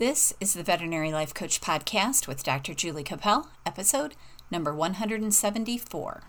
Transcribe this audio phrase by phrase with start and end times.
[0.00, 2.72] This is the Veterinary Life Coach Podcast with Dr.
[2.72, 4.14] Julie Capel, episode
[4.50, 6.22] number 174.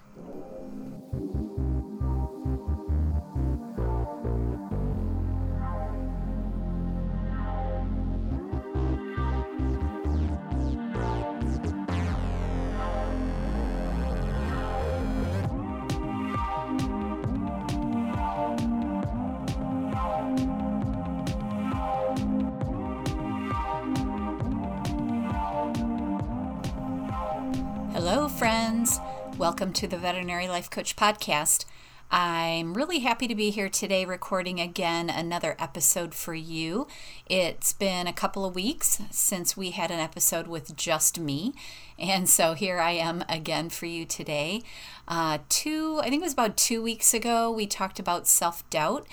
[29.52, 31.66] Welcome to the Veterinary Life Coach Podcast.
[32.10, 36.88] I'm really happy to be here today recording again another episode for you.
[37.28, 41.54] It's been a couple of weeks since we had an episode with just me,
[42.00, 44.64] and so here I am again for you today.
[45.06, 49.06] Uh, two, I think it was about two weeks ago, we talked about self doubt,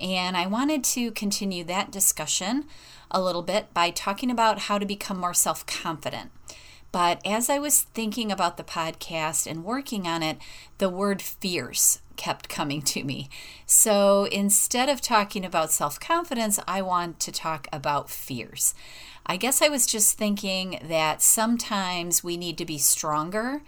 [0.00, 2.64] and I wanted to continue that discussion
[3.12, 6.32] a little bit by talking about how to become more self confident.
[6.94, 10.38] But as I was thinking about the podcast and working on it,
[10.78, 13.28] the word fierce kept coming to me.
[13.66, 18.76] So instead of talking about self confidence, I want to talk about fears.
[19.26, 23.62] I guess I was just thinking that sometimes we need to be stronger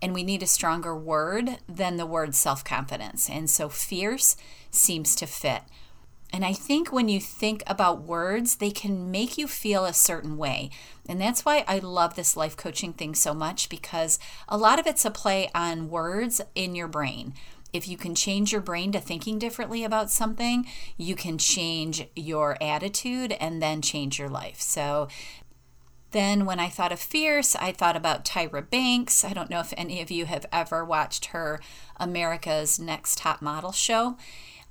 [0.00, 3.28] and we need a stronger word than the word self confidence.
[3.28, 4.36] And so fierce
[4.70, 5.62] seems to fit.
[6.32, 10.36] And I think when you think about words, they can make you feel a certain
[10.36, 10.70] way.
[11.08, 14.86] And that's why I love this life coaching thing so much because a lot of
[14.86, 17.32] it's a play on words in your brain.
[17.72, 22.56] If you can change your brain to thinking differently about something, you can change your
[22.62, 24.60] attitude and then change your life.
[24.60, 25.08] So
[26.10, 29.24] then, when I thought of fierce, I thought about Tyra Banks.
[29.24, 31.60] I don't know if any of you have ever watched her
[31.98, 34.16] America's Next Top Model show.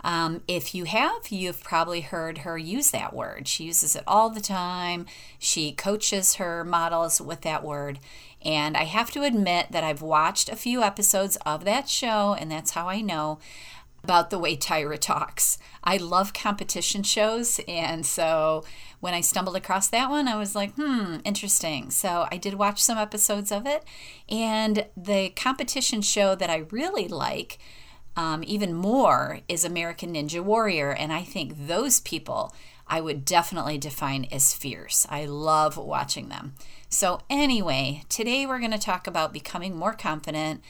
[0.01, 3.47] Um, if you have, you've probably heard her use that word.
[3.47, 5.05] She uses it all the time.
[5.39, 7.99] She coaches her models with that word.
[8.43, 12.51] And I have to admit that I've watched a few episodes of that show, and
[12.51, 13.39] that's how I know
[14.03, 15.57] about the way Tyra talks.
[15.83, 18.63] I love competition shows, and so
[18.99, 21.89] when I stumbled across that one, I was like, hmm, interesting.
[21.91, 23.83] So I did watch some episodes of it,
[24.29, 27.57] and the competition show that I really like
[28.17, 30.91] um, even more is American Ninja Warrior.
[30.91, 32.53] And I think those people
[32.89, 35.05] I would definitely define as fierce.
[35.09, 36.53] I love watching them.
[36.89, 40.63] So, anyway, today we're going to talk about becoming more confident,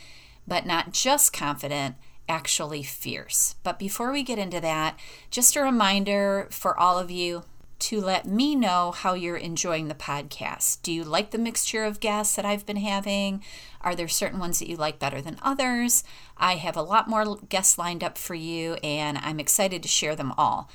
[0.47, 1.95] but not just confident,
[2.27, 3.55] actually fierce.
[3.63, 4.99] But before we get into that,
[5.29, 7.43] just a reminder for all of you
[7.79, 10.81] to let me know how you're enjoying the podcast.
[10.81, 13.43] Do you like the mixture of guests that I've been having?
[13.81, 16.03] Are there certain ones that you like better than others?
[16.37, 20.15] I have a lot more guests lined up for you, and I'm excited to share
[20.15, 20.69] them all.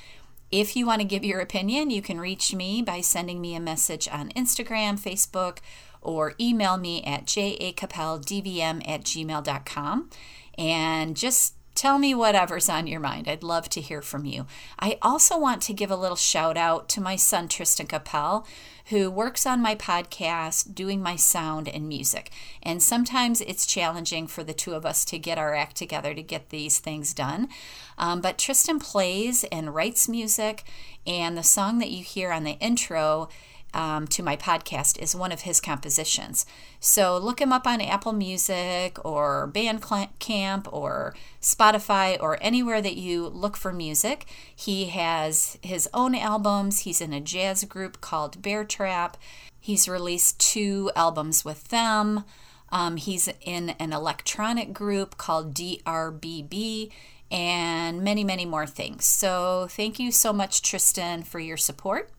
[0.51, 3.59] If you want to give your opinion, you can reach me by sending me a
[3.59, 5.57] message on Instagram, Facebook,
[6.01, 10.09] or email me at jacapeldvm at gmail.com.
[10.57, 13.27] And just Tell me whatever's on your mind.
[13.27, 14.45] I'd love to hear from you.
[14.79, 18.45] I also want to give a little shout out to my son, Tristan Capel,
[18.87, 22.29] who works on my podcast doing my sound and music.
[22.61, 26.21] And sometimes it's challenging for the two of us to get our act together to
[26.21, 27.49] get these things done.
[27.97, 30.63] Um, but Tristan plays and writes music,
[31.07, 33.29] and the song that you hear on the intro
[33.73, 36.45] um, to my podcast is one of his compositions.
[36.79, 43.27] So look him up on Apple Music or Bandcamp or Spotify or anywhere that you
[43.27, 44.25] look for music.
[44.55, 46.79] He has his own albums.
[46.79, 49.17] He's in a jazz group called Bear Trap.
[49.59, 52.25] He's released two albums with them.
[52.69, 56.91] Um, he's in an electronic group called DRBB
[57.31, 59.05] and many, many more things.
[59.05, 62.11] So, thank you so much, Tristan, for your support.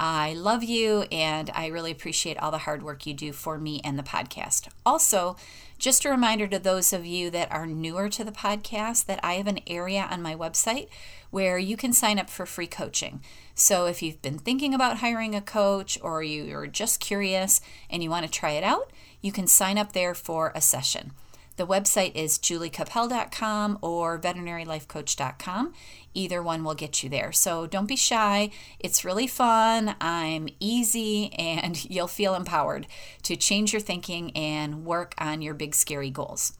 [0.00, 3.80] I love you and I really appreciate all the hard work you do for me
[3.82, 4.68] and the podcast.
[4.86, 5.36] Also,
[5.78, 9.34] just a reminder to those of you that are newer to the podcast that I
[9.34, 10.88] have an area on my website
[11.30, 13.20] where you can sign up for free coaching.
[13.54, 17.60] So if you've been thinking about hiring a coach or you're just curious
[17.90, 21.12] and you want to try it out, you can sign up there for a session.
[21.58, 25.72] The website is juliecapel.com or veterinarylifecoach.com.
[26.14, 27.32] Either one will get you there.
[27.32, 28.50] So don't be shy.
[28.78, 29.96] It's really fun.
[30.00, 32.86] I'm easy, and you'll feel empowered
[33.24, 36.56] to change your thinking and work on your big, scary goals.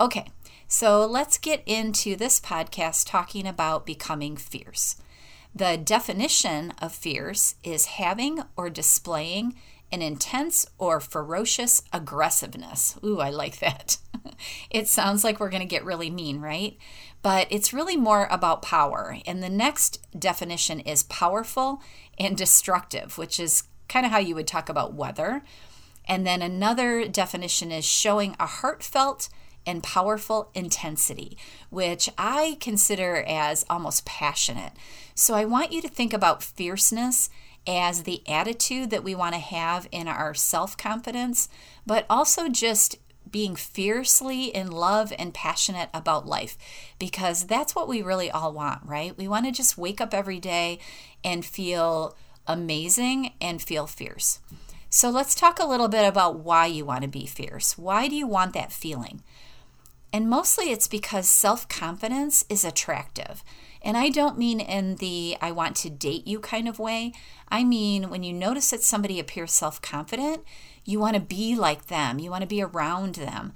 [0.00, 0.30] Okay,
[0.66, 4.96] so let's get into this podcast talking about becoming fierce.
[5.54, 9.56] The definition of fierce is having or displaying
[9.92, 12.98] an intense or ferocious aggressiveness.
[13.04, 13.98] Ooh, I like that.
[14.70, 16.76] it sounds like we're going to get really mean, right?
[17.22, 19.16] But it's really more about power.
[19.26, 21.82] And the next definition is powerful
[22.18, 25.42] and destructive, which is kind of how you would talk about weather.
[26.06, 29.28] And then another definition is showing a heartfelt
[29.66, 31.36] and powerful intensity,
[31.68, 34.72] which I consider as almost passionate.
[35.14, 37.28] So I want you to think about fierceness
[37.66, 41.50] as the attitude that we want to have in our self confidence,
[41.86, 42.96] but also just
[43.30, 46.56] being fiercely in love and passionate about life
[46.98, 49.16] because that's what we really all want, right?
[49.16, 50.78] We want to just wake up every day
[51.24, 52.16] and feel
[52.46, 54.40] amazing and feel fierce.
[54.90, 57.76] So let's talk a little bit about why you want to be fierce.
[57.76, 59.22] Why do you want that feeling?
[60.12, 63.44] And mostly it's because self confidence is attractive.
[63.82, 67.12] And I don't mean in the I want to date you kind of way.
[67.48, 70.44] I mean when you notice that somebody appears self confident,
[70.88, 73.52] you want to be like them, you want to be around them.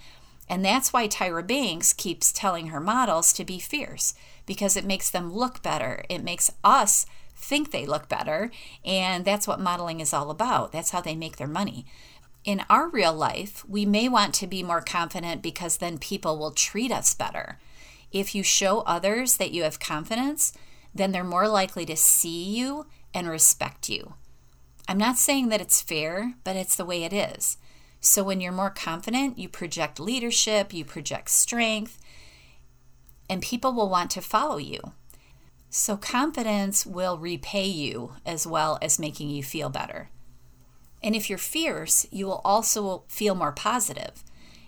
[0.51, 4.13] And that's why Tyra Banks keeps telling her models to be fierce
[4.45, 6.05] because it makes them look better.
[6.11, 8.51] It makes us think they look better.
[8.85, 10.73] And that's what modeling is all about.
[10.73, 11.87] That's how they make their money.
[12.45, 16.51] In our real life, we may want to be more confident because then people will
[16.51, 17.59] treat us better.
[18.13, 20.53] If you show others that you have confidence,
[20.95, 22.85] then they're more likely to see you
[23.15, 24.17] and respect you.
[24.89, 27.57] I'm not saying that it's fair, but it's the way it is.
[28.01, 31.99] So when you're more confident, you project leadership, you project strength,
[33.31, 34.81] and people will want to follow you.
[35.71, 40.11] So confidence will repay you as well as making you feel better.
[41.03, 44.23] And if you're fierce, you will also feel more positive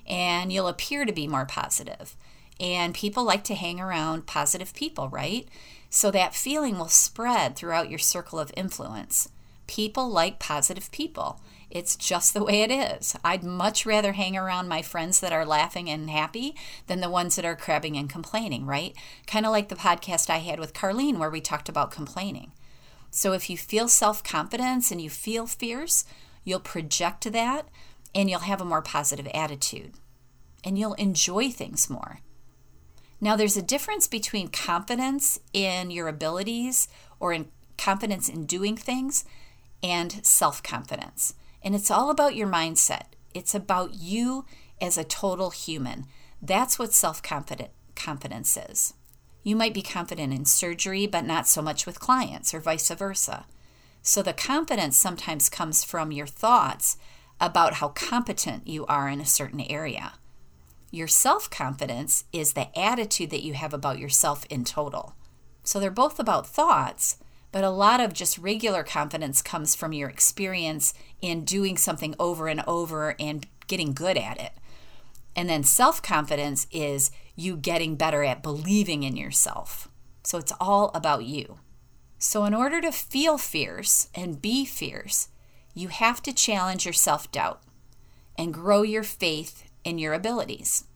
[0.06, 2.16] and you'll appear to be more positive.
[2.60, 5.48] And people like to hang around positive people, right?
[5.90, 9.28] So that feeling will spread throughout your circle of influence.
[9.66, 11.40] People like positive people.
[11.70, 13.16] It's just the way it is.
[13.24, 16.54] I'd much rather hang around my friends that are laughing and happy
[16.86, 18.94] than the ones that are crabbing and complaining, right?
[19.26, 22.52] Kind of like the podcast I had with Carlene where we talked about complaining.
[23.10, 26.04] So if you feel self confidence and you feel fierce,
[26.44, 27.68] you'll project that
[28.14, 29.94] and you'll have a more positive attitude
[30.62, 32.20] and you'll enjoy things more.
[33.20, 36.88] Now, there's a difference between confidence in your abilities
[37.18, 39.24] or in confidence in doing things
[39.84, 41.34] and self confidence.
[41.62, 44.46] And it's all about your mindset, it's about you
[44.80, 46.06] as a total human.
[46.42, 48.94] That's what self confidence is.
[49.44, 53.44] You might be confident in surgery, but not so much with clients, or vice versa.
[54.00, 56.96] So the confidence sometimes comes from your thoughts
[57.40, 60.14] about how competent you are in a certain area.
[60.90, 65.14] Your self confidence is the attitude that you have about yourself in total.
[65.62, 67.18] So they're both about thoughts,
[67.54, 70.92] but a lot of just regular confidence comes from your experience
[71.22, 74.50] in doing something over and over and getting good at it.
[75.36, 79.86] And then self confidence is you getting better at believing in yourself.
[80.24, 81.60] So it's all about you.
[82.18, 85.28] So, in order to feel fierce and be fierce,
[85.74, 87.62] you have to challenge your self doubt
[88.36, 90.86] and grow your faith in your abilities.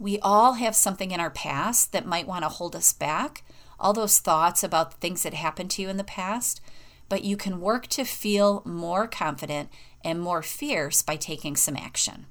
[0.00, 3.44] We all have something in our past that might want to hold us back
[3.78, 6.60] all those thoughts about things that happened to you in the past,
[7.08, 9.68] but you can work to feel more confident
[10.04, 12.26] and more fierce by taking some action.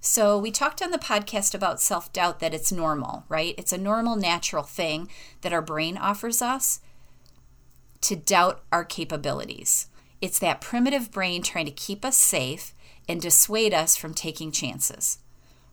[0.00, 3.54] So, we talked on the podcast about self doubt that it's normal, right?
[3.56, 5.08] It's a normal, natural thing
[5.40, 6.80] that our brain offers us
[8.02, 9.86] to doubt our capabilities.
[10.20, 12.74] It's that primitive brain trying to keep us safe
[13.08, 15.18] and dissuade us from taking chances.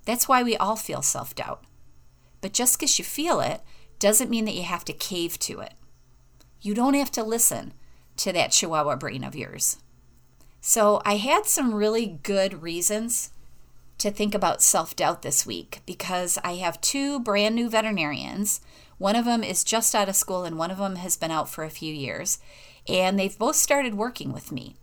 [0.05, 1.63] That's why we all feel self doubt.
[2.39, 3.61] But just because you feel it
[4.01, 5.73] doesn't mean that you have to cave to it.
[6.59, 7.73] You don't have to listen
[8.17, 9.77] to that chihuahua brain of yours.
[10.59, 13.31] So, I had some really good reasons
[13.99, 18.59] to think about self doubt this week because I have two brand new veterinarians.
[18.97, 21.49] One of them is just out of school, and one of them has been out
[21.49, 22.39] for a few years,
[22.87, 24.75] and they've both started working with me.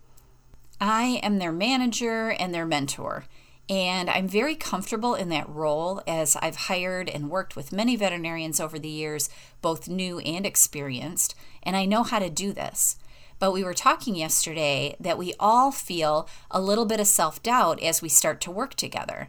[0.81, 3.25] I am their manager and their mentor,
[3.69, 8.61] and I'm very comfortable in that role as I've hired and worked with many veterinarians
[8.61, 9.29] over the years,
[9.61, 12.97] both new and experienced, and I know how to do this.
[13.39, 17.83] But we were talking yesterday that we all feel a little bit of self doubt
[17.83, 19.29] as we start to work together.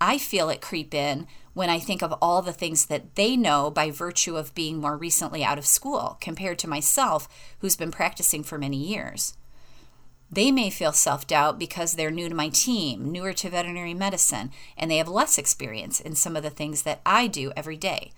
[0.00, 3.70] I feel it creep in when I think of all the things that they know
[3.70, 7.28] by virtue of being more recently out of school compared to myself,
[7.58, 9.34] who's been practicing for many years.
[10.34, 14.50] They may feel self doubt because they're new to my team, newer to veterinary medicine,
[14.76, 18.10] and they have less experience in some of the things that I do every day.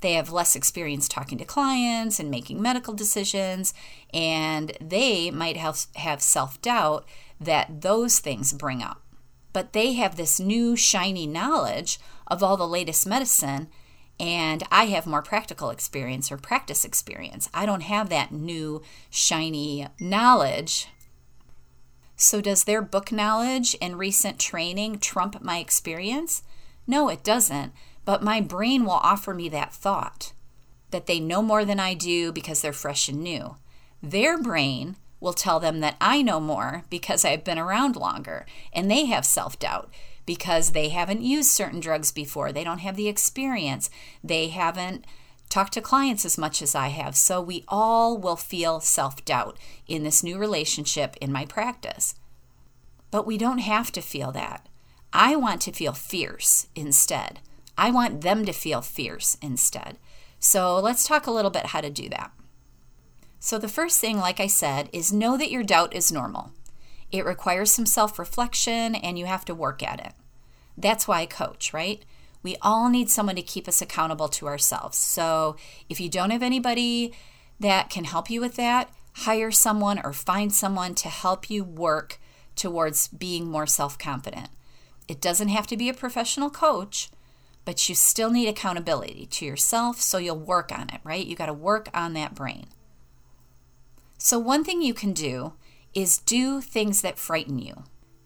[0.00, 3.72] They have less experience talking to clients and making medical decisions,
[4.12, 7.06] and they might have, have self doubt
[7.40, 9.00] that those things bring up.
[9.52, 13.68] But they have this new, shiny knowledge of all the latest medicine,
[14.18, 17.48] and I have more practical experience or practice experience.
[17.54, 20.88] I don't have that new, shiny knowledge
[22.22, 26.42] So, does their book knowledge and recent training trump my experience?
[26.86, 27.72] No, it doesn't,
[28.04, 30.34] but my brain will offer me that thought
[30.90, 33.56] that they know more than I do because they're fresh and new.
[34.02, 38.90] Their brain will tell them that I know more because I've been around longer and
[38.90, 39.90] they have self doubt
[40.26, 42.52] because they haven't used certain drugs before.
[42.52, 43.88] They don't have the experience.
[44.22, 45.06] They haven't
[45.50, 47.14] talked to clients as much as I have.
[47.16, 52.14] So we all will feel self doubt in this new relationship in my practice.
[53.10, 54.66] But we don't have to feel that.
[55.12, 57.40] I want to feel fierce instead.
[57.76, 59.98] I want them to feel fierce instead.
[60.38, 62.30] So let's talk a little bit how to do that.
[63.42, 66.52] So, the first thing, like I said, is know that your doubt is normal.
[67.10, 70.12] It requires some self reflection and you have to work at it.
[70.76, 72.04] That's why I coach, right?
[72.42, 74.96] We all need someone to keep us accountable to ourselves.
[74.96, 75.56] So,
[75.88, 77.12] if you don't have anybody
[77.58, 82.18] that can help you with that, hire someone or find someone to help you work
[82.56, 84.48] towards being more self confident.
[85.08, 87.10] It doesn't have to be a professional coach,
[87.64, 91.26] but you still need accountability to yourself, so you'll work on it, right?
[91.26, 92.66] You got to work on that brain.
[94.18, 95.54] So, one thing you can do
[95.94, 97.84] is do things that frighten you.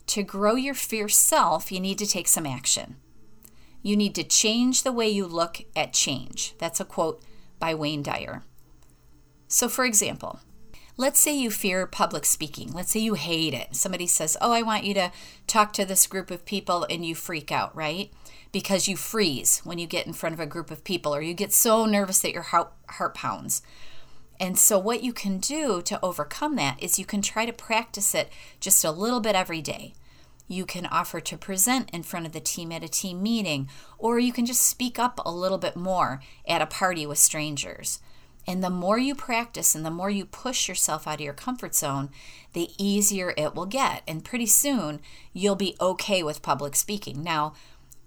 [0.08, 2.96] To grow your fierce self, you need to take some action.
[3.84, 6.54] You need to change the way you look at change.
[6.56, 7.22] That's a quote
[7.58, 8.42] by Wayne Dyer.
[9.46, 10.40] So, for example,
[10.96, 12.72] let's say you fear public speaking.
[12.72, 13.76] Let's say you hate it.
[13.76, 15.12] Somebody says, Oh, I want you to
[15.46, 18.10] talk to this group of people, and you freak out, right?
[18.52, 21.34] Because you freeze when you get in front of a group of people, or you
[21.34, 23.60] get so nervous that your heart, heart pounds.
[24.40, 28.14] And so, what you can do to overcome that is you can try to practice
[28.14, 29.92] it just a little bit every day.
[30.46, 34.18] You can offer to present in front of the team at a team meeting, or
[34.18, 38.00] you can just speak up a little bit more at a party with strangers.
[38.46, 41.74] And the more you practice and the more you push yourself out of your comfort
[41.74, 42.10] zone,
[42.52, 44.02] the easier it will get.
[44.06, 45.00] And pretty soon,
[45.32, 47.22] you'll be okay with public speaking.
[47.22, 47.54] Now,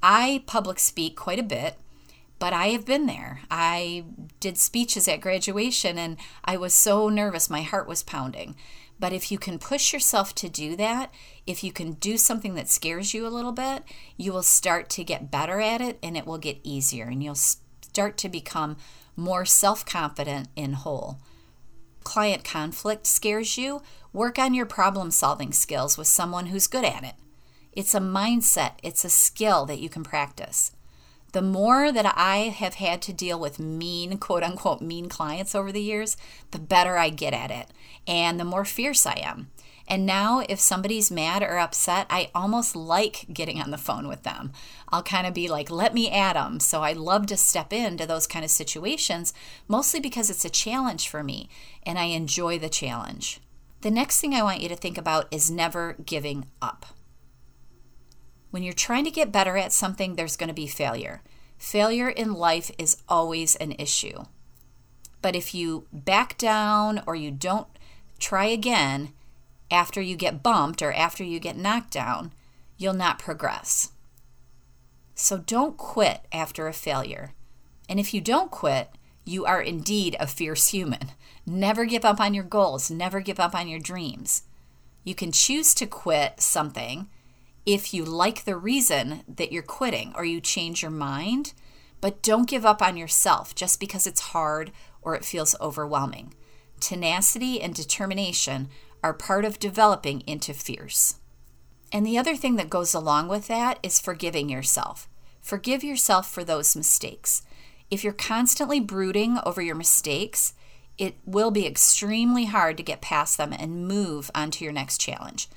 [0.03, 1.77] I public speak quite a bit
[2.39, 3.41] but I have been there.
[3.49, 4.05] I
[4.39, 8.55] did speeches at graduation and I was so nervous, my heart was pounding.
[8.99, 11.13] But if you can push yourself to do that,
[11.45, 13.83] if you can do something that scares you a little bit,
[14.17, 17.35] you will start to get better at it and it will get easier and you'll
[17.35, 18.77] start to become
[19.15, 21.19] more self confident and whole.
[22.03, 23.81] Client conflict scares you,
[24.13, 27.15] work on your problem solving skills with someone who's good at it.
[27.73, 30.71] It's a mindset, it's a skill that you can practice
[31.33, 35.71] the more that I have had to deal with mean, quote unquote, mean clients over
[35.71, 36.17] the years,
[36.51, 37.67] the better I get at it
[38.07, 39.49] and the more fierce I am.
[39.89, 44.23] And now, if somebody's mad or upset, I almost like getting on the phone with
[44.23, 44.51] them.
[44.89, 46.59] I'll kind of be like, let me at them.
[46.59, 49.33] So I love to step into those kind of situations,
[49.67, 51.47] mostly because it's a challenge for me
[51.83, 53.39] and I enjoy the challenge.
[53.81, 56.96] The next thing I want you to think about is never giving up.
[58.51, 61.21] When you're trying to get better at something, there's going to be failure.
[61.57, 64.23] Failure in life is always an issue.
[65.21, 67.67] But if you back down or you don't
[68.19, 69.13] try again
[69.69, 72.33] after you get bumped or after you get knocked down,
[72.77, 73.91] you'll not progress.
[75.15, 77.33] So don't quit after a failure.
[77.89, 78.89] And if you don't quit,
[79.25, 81.11] you are indeed a fierce human.
[81.45, 84.43] Never give up on your goals, never give up on your dreams.
[85.03, 87.09] You can choose to quit something
[87.67, 91.53] if you like the reason that you're quitting or you change your mind,
[91.99, 94.71] but don't give up on yourself just because it's hard
[95.01, 96.33] or it feels overwhelming.
[96.79, 98.69] Tenacity and determination
[99.03, 101.15] are part of developing into fierce.
[101.91, 105.09] And the other thing that goes along with that is forgiving yourself.
[105.41, 107.41] Forgive yourself for those mistakes.
[107.91, 110.53] If you're constantly brooding over your mistakes,
[110.97, 115.01] it will be extremely hard to get past them and move on to your next
[115.01, 115.49] challenge.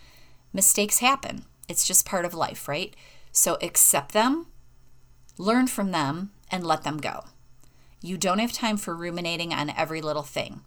[0.52, 1.44] Mistakes happen.
[1.70, 2.96] It's just part of life, right?
[3.30, 4.48] So accept them,
[5.38, 7.26] learn from them, and let them go.
[8.02, 10.62] You don't have time for ruminating on every little thing.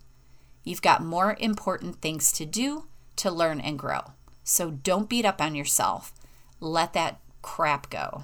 [0.64, 2.86] You've got more important things to do
[3.18, 4.14] to learn and grow.
[4.46, 6.14] So don't beat up on yourself.
[6.62, 8.24] Let that crap go.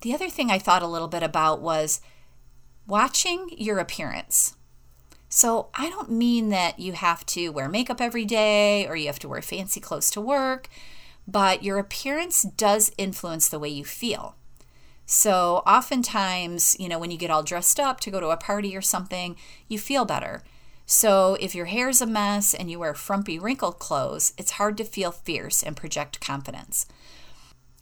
[0.00, 2.00] The other thing I thought a little bit about was
[2.84, 4.56] watching your appearance.
[5.28, 9.20] So I don't mean that you have to wear makeup every day or you have
[9.20, 10.68] to wear fancy clothes to work
[11.26, 14.36] but your appearance does influence the way you feel.
[15.04, 18.76] So, oftentimes, you know, when you get all dressed up to go to a party
[18.76, 19.36] or something,
[19.68, 20.42] you feel better.
[20.86, 24.84] So, if your hair's a mess and you wear frumpy, wrinkled clothes, it's hard to
[24.84, 26.86] feel fierce and project confidence.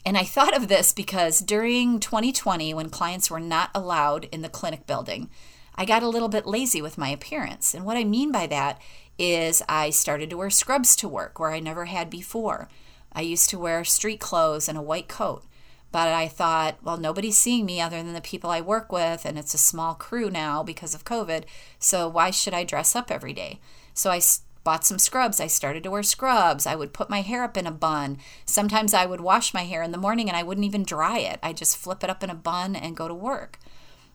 [0.05, 4.49] And I thought of this because during 2020, when clients were not allowed in the
[4.49, 5.29] clinic building,
[5.75, 7.75] I got a little bit lazy with my appearance.
[7.75, 8.81] And what I mean by that
[9.19, 12.69] is I started to wear scrubs to work where I never had before.
[13.13, 15.45] I used to wear street clothes and a white coat.
[15.93, 19.37] But I thought, well, nobody's seeing me other than the people I work with, and
[19.37, 21.45] it's a small crew now because of COVID.
[21.81, 23.59] So why should I dress up every day?
[23.93, 24.21] So I
[24.63, 25.41] bought some scrubs.
[25.41, 26.67] I started to wear scrubs.
[26.67, 28.19] I would put my hair up in a bun.
[28.45, 31.41] Sometimes I would wash my hair in the morning and I wouldn't even dry it.
[31.43, 33.59] I just flip it up in a bun and go to work.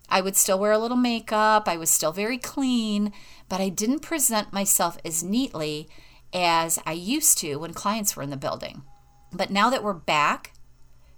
[0.07, 1.67] I would still wear a little makeup.
[1.67, 3.11] I was still very clean,
[3.49, 5.89] but I didn't present myself as neatly
[6.35, 8.83] as I used to when clients were in the building.
[9.31, 10.51] But now that we're back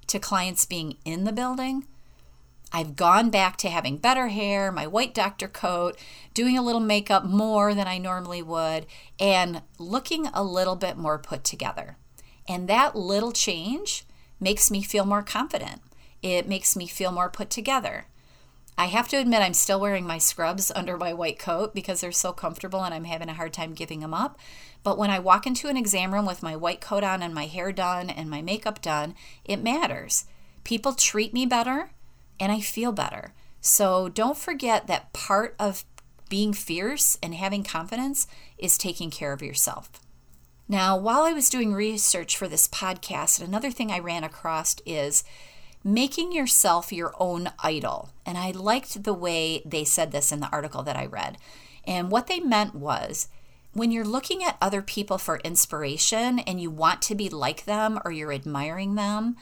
[0.06, 1.88] to clients being in the building,
[2.72, 5.98] I've gone back to having better hair, my white doctor coat,
[6.34, 8.86] doing a little makeup more than I normally would,
[9.20, 11.98] and looking a little bit more put together.
[12.48, 14.06] And that little change
[14.40, 15.82] makes me feel more confident.
[16.22, 18.06] It makes me feel more put together.
[18.78, 22.12] I have to admit, I'm still wearing my scrubs under my white coat because they're
[22.12, 24.38] so comfortable and I'm having a hard time giving them up.
[24.84, 27.48] But when I walk into an exam room with my white coat on and my
[27.48, 30.26] hair done and my makeup done, it matters.
[30.64, 31.92] People treat me better
[32.40, 33.34] and I feel better.
[33.62, 35.84] So don't forget that part of
[36.30, 39.90] being fierce and having confidence is taking care of yourself.
[40.70, 45.24] Now, while I was doing research for this podcast, another thing I ran across is
[45.84, 48.10] making yourself your own idol.
[48.26, 51.38] And I liked the way they said this in the article that I read.
[51.86, 53.30] And what they meant was
[53.74, 58.00] when you're looking at other people for inspiration and you want to be like them
[58.04, 59.38] or you're admiring them,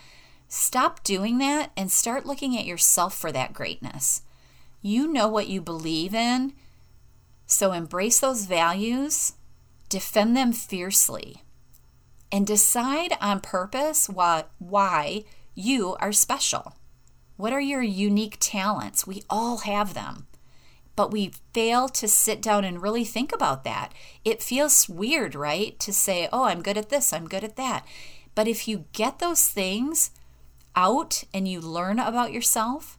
[0.47, 4.21] stop doing that and start looking at yourself for that greatness.
[4.81, 6.53] You know what you believe in,
[7.47, 9.33] so embrace those values,
[9.89, 11.43] defend them fiercely,
[12.31, 15.23] and decide on purpose why, why
[15.55, 16.75] you are special.
[17.37, 19.07] What are your unique talents?
[19.07, 20.27] We all have them.
[20.95, 23.93] But we fail to sit down and really think about that.
[24.23, 25.77] It feels weird, right?
[25.79, 27.85] To say, oh, I'm good at this, I'm good at that.
[28.33, 30.11] But if you get those things
[30.75, 32.97] out and you learn about yourself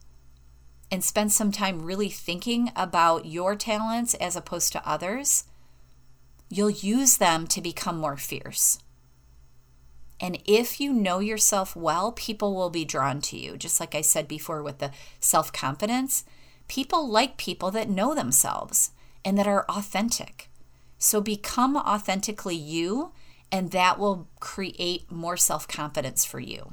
[0.91, 5.43] and spend some time really thinking about your talents as opposed to others,
[6.49, 8.79] you'll use them to become more fierce.
[10.19, 13.55] And if you know yourself well, people will be drawn to you.
[13.57, 16.25] Just like I said before with the self confidence,
[16.67, 18.91] people like people that know themselves
[19.23, 20.49] and that are authentic.
[20.97, 23.11] So become authentically you,
[23.51, 26.71] and that will create more self confidence for you.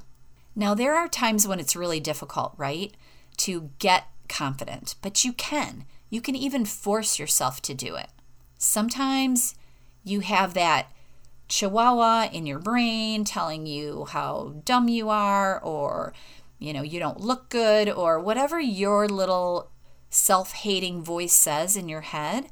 [0.56, 2.96] Now, there are times when it's really difficult, right,
[3.38, 5.84] to get confident, but you can.
[6.10, 8.08] You can even force yourself to do it.
[8.56, 9.54] Sometimes
[10.04, 10.90] you have that
[11.54, 16.12] chihuahua in your brain telling you how dumb you are or
[16.58, 19.70] you know you don't look good or whatever your little
[20.10, 22.46] self-hating voice says in your head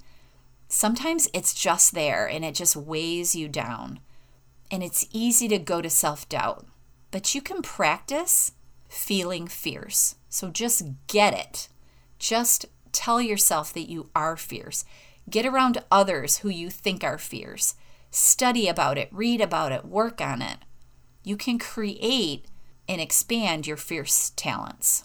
[0.69, 4.01] sometimes it's just there and it just weighs you down.
[4.71, 6.67] And it's easy to go to self-doubt
[7.11, 8.53] but you can practice
[8.89, 10.15] feeling fierce.
[10.31, 11.69] So just get it.
[12.19, 14.87] Just tell yourself that you are fierce.
[15.29, 17.75] Get around others who you think are fierce
[18.15, 20.59] Study about it, read about it, work on it.
[21.25, 22.45] You can create
[22.87, 25.05] and expand your fierce talents.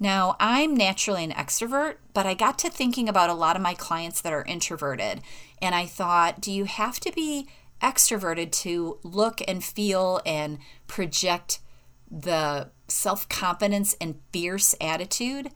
[0.00, 3.74] Now, I'm naturally an extrovert, but I got to thinking about a lot of my
[3.74, 5.20] clients that are introverted.
[5.60, 7.46] And I thought, do you have to be
[7.82, 11.60] extroverted to look and feel and project
[12.10, 15.50] the self confidence and fierce attitude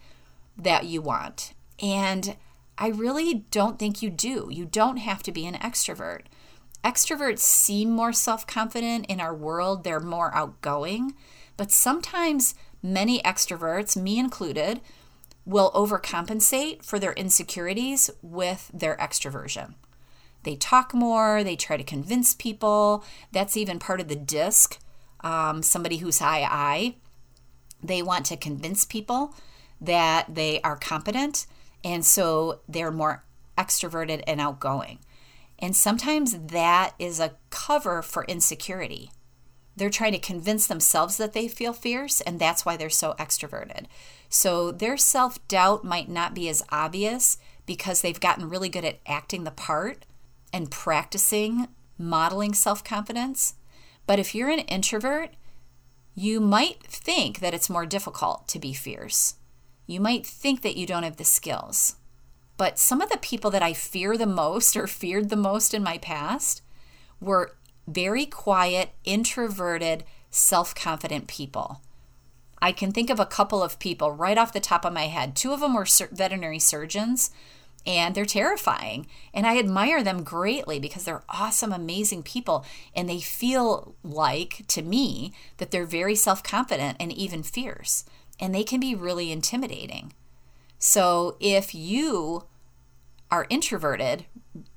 [0.59, 1.55] that you want?
[1.81, 2.37] And
[2.77, 4.49] I really don't think you do.
[4.53, 6.25] You don't have to be an extrovert.
[6.85, 11.15] Extroverts seem more self confident in our world, they're more outgoing,
[11.57, 14.81] but sometimes many extroverts, me included,
[15.45, 19.75] will overcompensate for their insecurities with their extroversion.
[20.45, 23.05] They talk more, they try to convince people.
[23.33, 24.79] That's even part of the disc.
[25.21, 26.97] Um, somebody who's high I,
[27.83, 29.35] they want to convince people
[29.81, 31.47] that they are competent,
[31.83, 33.25] and so they're more
[33.57, 34.99] extroverted and outgoing.
[35.59, 39.11] And sometimes that is a cover for insecurity.
[39.77, 43.87] They're trying to convince themselves that they feel fierce, and that's why they're so extroverted.
[44.29, 48.99] So their self doubt might not be as obvious because they've gotten really good at
[49.07, 50.05] acting the part
[50.53, 53.55] and practicing modeling self confidence.
[54.07, 55.31] But if you're an introvert,
[56.15, 59.35] you might think that it's more difficult to be fierce.
[59.87, 61.97] You might think that you don't have the skills.
[62.59, 65.83] But some of the people that I fear the most or feared the most in
[65.83, 66.61] my past
[67.21, 71.81] were very quiet, introverted, self confident people.
[72.61, 75.37] I can think of a couple of people right off the top of my head.
[75.37, 77.31] Two of them were veterinary surgeons,
[77.87, 79.07] and they're terrifying.
[79.33, 82.67] And I admire them greatly because they're awesome, amazing people.
[82.95, 88.05] And they feel like, to me, that they're very self confident and even fierce.
[88.41, 90.13] And they can be really intimidating.
[90.79, 92.45] So if you
[93.31, 94.27] are introverted,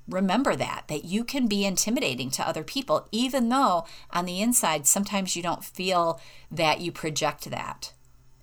[0.07, 4.87] remember that, that you can be intimidating to other people, even though on the inside,
[4.87, 6.19] sometimes you don't feel
[6.51, 7.93] that you project that.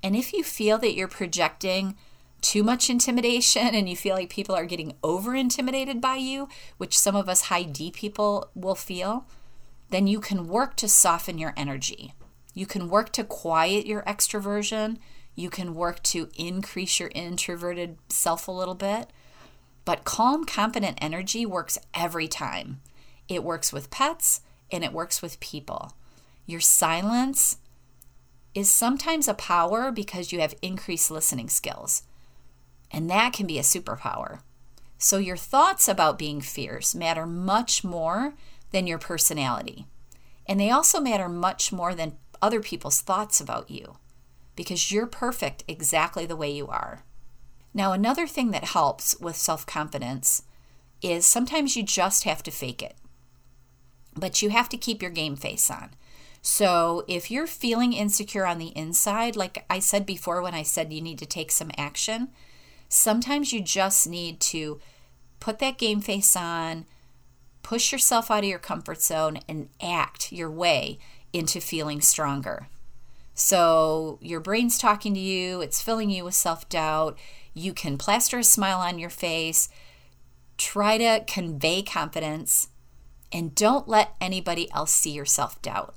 [0.02, 1.96] And if you feel that you're projecting
[2.40, 6.98] too much intimidation and you feel like people are getting over intimidated by you, which
[6.98, 9.26] some of us high D people will feel,
[9.90, 12.14] then you can work to soften your energy.
[12.54, 14.98] You can work to quiet your extroversion.
[15.38, 19.08] You can work to increase your introverted self a little bit.
[19.84, 22.80] But calm, confident energy works every time.
[23.28, 24.40] It works with pets
[24.72, 25.92] and it works with people.
[26.44, 27.58] Your silence
[28.52, 32.02] is sometimes a power because you have increased listening skills.
[32.90, 34.40] And that can be a superpower.
[34.98, 38.34] So your thoughts about being fierce matter much more
[38.72, 39.86] than your personality.
[40.46, 43.98] And they also matter much more than other people's thoughts about you
[44.58, 47.04] because you're perfect exactly the way you are.
[47.72, 50.42] Now, another thing that helps with self confidence
[51.00, 52.96] is sometimes you just have to fake it,
[54.16, 55.90] but you have to keep your game face on.
[56.42, 60.92] So, if you're feeling insecure on the inside, like I said before when I said
[60.92, 62.30] you need to take some action,
[62.88, 64.80] sometimes you just need to
[65.38, 66.84] put that game face on,
[67.62, 70.98] push yourself out of your comfort zone, and act your way
[71.32, 72.66] into feeling stronger.
[73.40, 77.16] So, your brain's talking to you, it's filling you with self doubt
[77.54, 79.68] you can plaster a smile on your face,
[80.56, 82.68] try to convey confidence,
[83.32, 85.94] and don't let anybody else see your self doubt.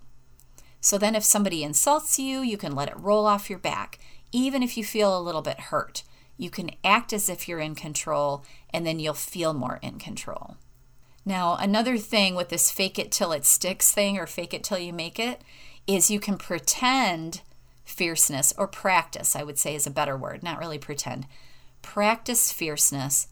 [0.82, 3.97] So then, if somebody insults you, you can let it roll off your back,
[4.32, 6.04] even if you feel a little bit hurt.
[6.38, 10.58] You can act as if you're in control, and then you'll feel more in control.
[11.25, 14.80] Now, another thing with this fake it till it sticks thing or fake it till
[14.80, 15.41] you make it
[15.95, 17.41] is you can pretend
[17.84, 21.27] fierceness or practice, I would say is a better word, not really pretend
[21.82, 23.27] practice fierceness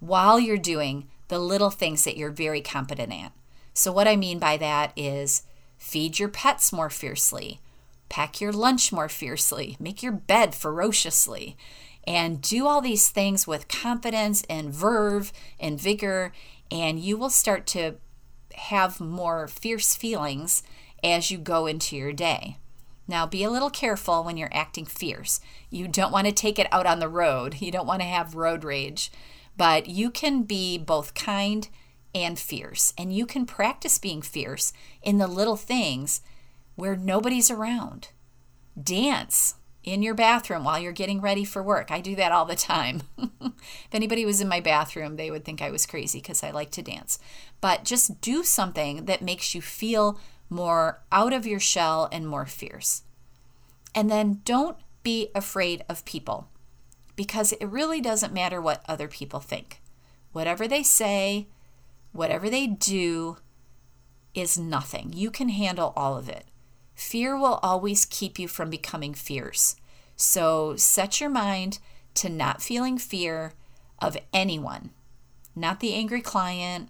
[0.00, 3.32] while you're doing the little things that you're very competent at.
[3.74, 5.42] So, what I mean by that is
[5.76, 7.60] feed your pets more fiercely,
[8.08, 11.56] pack your lunch more fiercely, make your bed ferociously,
[12.06, 16.32] and do all these things with confidence and verve and vigor,
[16.70, 17.96] and you will start to
[18.54, 20.62] have more fierce feelings
[21.02, 22.58] as you go into your day.
[23.08, 25.40] Now, be a little careful when you're acting fierce.
[25.70, 28.34] You don't want to take it out on the road, you don't want to have
[28.34, 29.12] road rage,
[29.56, 31.68] but you can be both kind
[32.14, 32.92] and fierce.
[32.96, 36.20] And you can practice being fierce in the little things
[36.74, 38.08] where nobody's around.
[38.80, 39.54] Dance
[39.84, 41.90] in your bathroom while you're getting ready for work.
[41.90, 43.02] I do that all the time.
[43.18, 43.52] if
[43.92, 46.82] anybody was in my bathroom, they would think I was crazy because I like to
[46.82, 47.18] dance.
[47.60, 52.46] But just do something that makes you feel more out of your shell and more
[52.46, 53.02] fierce.
[53.94, 56.48] And then don't be afraid of people
[57.16, 59.80] because it really doesn't matter what other people think.
[60.32, 61.46] Whatever they say,
[62.12, 63.38] whatever they do
[64.34, 65.12] is nothing.
[65.14, 66.44] You can handle all of it.
[66.94, 69.76] Fear will always keep you from becoming fierce.
[70.16, 71.78] So set your mind
[72.14, 73.52] to not feeling fear
[74.00, 74.90] of anyone,
[75.54, 76.88] not the angry client.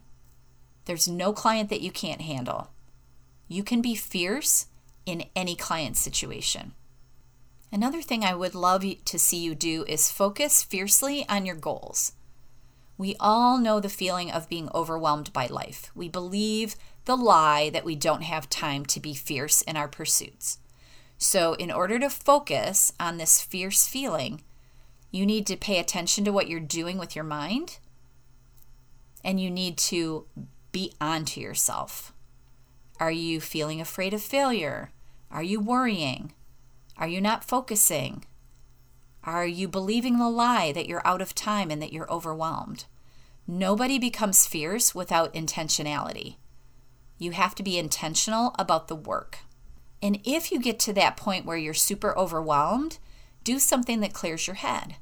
[0.85, 2.71] There's no client that you can't handle.
[3.48, 4.66] You can be fierce
[5.04, 6.72] in any client situation.
[7.72, 12.12] Another thing I would love to see you do is focus fiercely on your goals.
[12.98, 15.90] We all know the feeling of being overwhelmed by life.
[15.94, 20.59] We believe the lie that we don't have time to be fierce in our pursuits.
[21.18, 24.42] So, in order to focus on this fierce feeling,
[25.11, 27.78] you need to pay attention to what you're doing with your mind
[29.24, 30.26] and you need to
[30.72, 32.12] be onto yourself.
[32.98, 34.90] Are you feeling afraid of failure?
[35.30, 36.32] Are you worrying?
[36.96, 38.24] Are you not focusing?
[39.22, 42.87] Are you believing the lie that you're out of time and that you're overwhelmed?
[43.46, 46.37] Nobody becomes fierce without intentionality.
[47.18, 49.38] You have to be intentional about the work.
[50.02, 52.98] And if you get to that point where you're super overwhelmed,
[53.44, 54.96] do something that clears your head.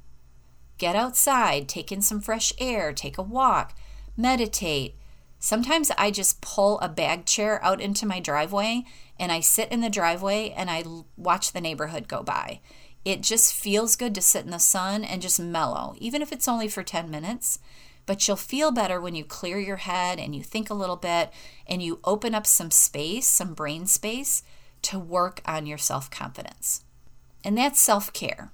[0.79, 3.77] Get outside, take in some fresh air, take a walk,
[4.17, 4.97] meditate,
[5.45, 8.85] Sometimes I just pull a bag chair out into my driveway
[9.21, 10.83] and I sit in the driveway and I
[11.19, 12.61] watch the neighborhood go by.
[13.05, 16.49] It just feels good to sit in the sun and just mellow, even if it's
[16.49, 17.59] only for 10 minutes.
[18.07, 21.31] But you'll feel better when you clear your head and you think a little bit
[21.67, 24.43] and you open up some space, some brain space
[24.81, 26.85] to work on your self confidence.
[27.45, 28.51] And that's self care.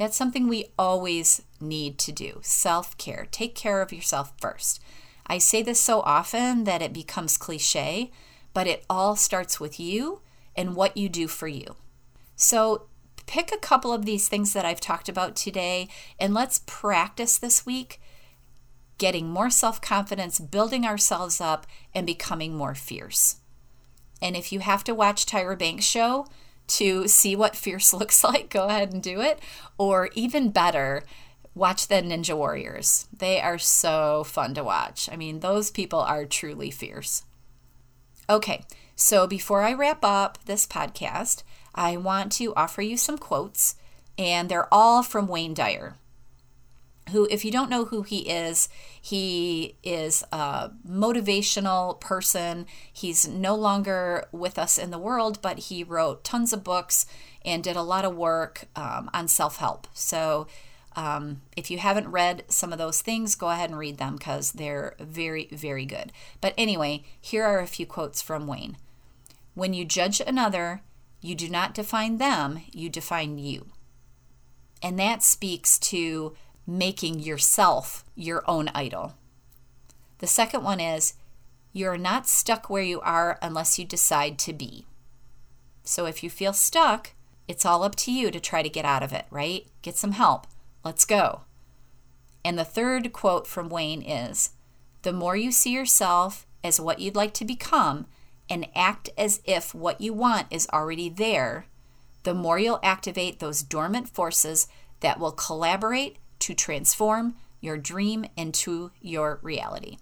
[0.00, 3.28] That's something we always need to do self care.
[3.30, 4.80] Take care of yourself first.
[5.26, 8.10] I say this so often that it becomes cliche,
[8.52, 10.20] but it all starts with you
[10.54, 11.76] and what you do for you.
[12.36, 12.86] So,
[13.26, 17.64] pick a couple of these things that I've talked about today and let's practice this
[17.64, 18.00] week
[18.98, 23.36] getting more self confidence, building ourselves up, and becoming more fierce.
[24.22, 26.26] And if you have to watch Tyra Banks' show
[26.66, 29.40] to see what fierce looks like, go ahead and do it.
[29.78, 31.02] Or even better,
[31.54, 33.06] watch the Ninja Warriors.
[33.16, 35.08] They are so fun to watch.
[35.10, 37.24] I mean, those people are truly fierce.
[38.28, 38.64] Okay,
[38.96, 41.42] so before I wrap up this podcast,
[41.74, 43.76] I want to offer you some quotes,
[44.16, 45.96] and they're all from Wayne Dyer
[47.10, 48.68] who, if you don't know who he is,
[49.00, 52.66] he is a motivational person.
[52.92, 57.06] He's no longer with us in the world, but he wrote tons of books
[57.44, 59.86] and did a lot of work um, on self help.
[59.92, 60.46] So,
[60.96, 64.52] um, if you haven't read some of those things, go ahead and read them because
[64.52, 66.12] they're very, very good.
[66.40, 68.76] But anyway, here are a few quotes from Wayne
[69.54, 70.82] When you judge another,
[71.20, 73.66] you do not define them, you define you.
[74.82, 76.34] And that speaks to
[76.66, 79.14] making yourself your own idol.
[80.18, 81.14] The second one is
[81.72, 84.86] you're not stuck where you are unless you decide to be.
[85.82, 87.12] So if you feel stuck,
[87.48, 89.66] it's all up to you to try to get out of it, right?
[89.82, 90.46] Get some help.
[90.84, 91.42] Let's go.
[92.44, 94.50] And the third quote from Wayne is
[95.02, 98.06] The more you see yourself as what you'd like to become
[98.50, 101.66] and act as if what you want is already there,
[102.24, 104.66] the more you'll activate those dormant forces
[105.00, 109.96] that will collaborate to transform your dream into your reality.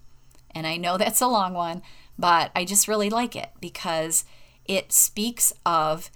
[0.51, 1.81] And I know that's a long one,
[2.17, 4.25] but I just really like it because
[4.65, 6.09] it speaks of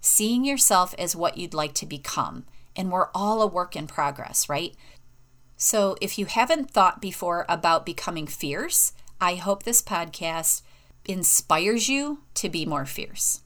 [0.00, 2.44] seeing yourself as what you'd like to become.
[2.76, 4.76] And we're all a work in progress, right?
[5.56, 10.62] So if you haven't thought before about becoming fierce, I hope this podcast
[11.06, 13.40] inspires you to be more fierce.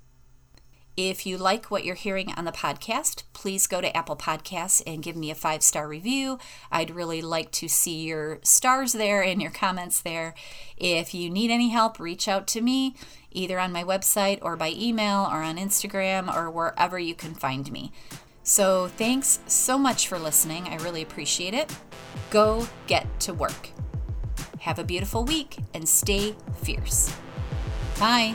[0.97, 5.03] If you like what you're hearing on the podcast, please go to Apple Podcasts and
[5.03, 6.39] give me a five star review.
[6.71, 10.35] I'd really like to see your stars there and your comments there.
[10.77, 12.97] If you need any help, reach out to me
[13.31, 17.71] either on my website or by email or on Instagram or wherever you can find
[17.71, 17.93] me.
[18.51, 20.67] So, thanks so much for listening.
[20.67, 21.73] I really appreciate it.
[22.31, 23.69] Go get to work.
[24.59, 27.15] Have a beautiful week and stay fierce.
[28.01, 28.35] Bye.